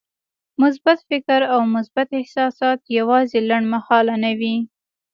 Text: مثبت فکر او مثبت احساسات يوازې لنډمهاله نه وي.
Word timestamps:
مثبت 0.63 0.99
فکر 1.09 1.39
او 1.53 1.61
مثبت 1.75 2.07
احساسات 2.19 2.79
يوازې 2.99 3.39
لنډمهاله 3.49 4.15
نه 4.23 4.31
وي. 4.39 4.55